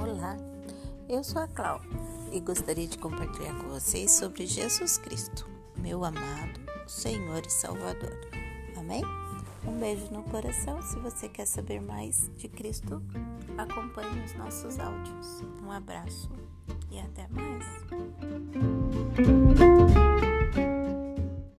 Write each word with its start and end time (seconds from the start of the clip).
Olá, 0.00 0.34
Eu 1.10 1.22
sou 1.22 1.42
a 1.42 1.46
Cláudia 1.46 1.90
e 2.32 2.40
gostaria 2.40 2.86
de 2.86 2.96
compartilhar 2.96 3.54
com 3.58 3.68
vocês 3.68 4.10
sobre 4.12 4.46
Jesus 4.46 4.96
Cristo, 4.96 5.46
meu 5.76 6.02
amado 6.02 6.58
Senhor 6.86 7.42
e 7.46 7.50
Salvador. 7.50 8.18
Amém? 8.78 9.02
Um 9.66 9.78
beijo 9.78 10.10
no 10.10 10.22
coração. 10.22 10.80
Se 10.80 10.98
você 11.00 11.28
quer 11.28 11.44
saber 11.44 11.82
mais 11.82 12.30
de 12.38 12.48
Cristo, 12.48 13.02
acompanhe 13.58 14.24
os 14.24 14.34
nossos 14.36 14.78
áudios. 14.78 15.44
Um 15.62 15.70
abraço 15.70 16.30
e 16.90 16.98
até 16.98 17.28
mais. 17.28 17.66